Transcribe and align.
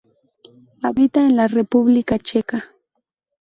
Habita 0.81 1.19
en 1.27 1.35
la 1.35 1.47
República 1.47 2.17
Checa. 2.17 2.73